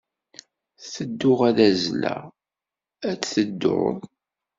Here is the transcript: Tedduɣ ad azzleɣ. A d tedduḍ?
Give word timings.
Tedduɣ 0.91 1.39
ad 1.49 1.57
azzleɣ. 1.69 2.23
A 3.09 3.11
d 3.19 3.21
tedduḍ? 3.31 3.97